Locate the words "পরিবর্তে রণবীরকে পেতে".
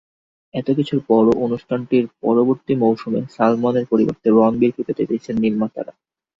3.91-5.03